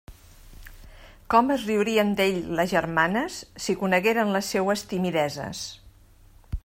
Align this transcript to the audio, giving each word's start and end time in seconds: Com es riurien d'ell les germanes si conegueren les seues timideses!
Com 1.33 1.51
es 1.55 1.65
riurien 1.67 2.13
d'ell 2.21 2.39
les 2.61 2.71
germanes 2.73 3.37
si 3.67 3.77
conegueren 3.83 4.35
les 4.39 4.51
seues 4.55 4.85
timideses! 4.95 5.63